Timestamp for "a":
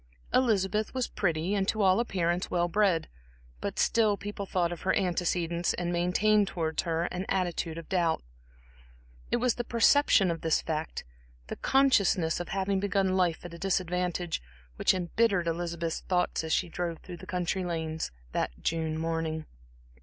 13.53-13.59